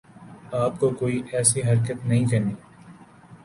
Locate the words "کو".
0.79-0.89